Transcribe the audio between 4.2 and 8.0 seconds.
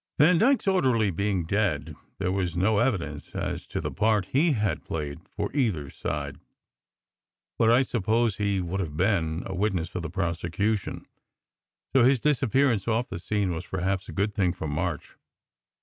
he had played for either side; but I